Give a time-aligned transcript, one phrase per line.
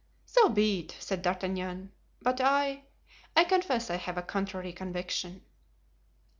[0.25, 1.91] "So be it!" said D'Artagnan,
[2.23, 5.43] "but I—I confess I have a contrary conviction."